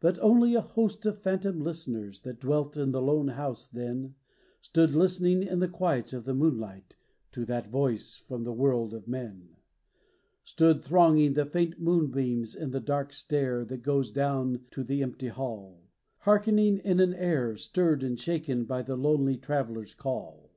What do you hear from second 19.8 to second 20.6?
call.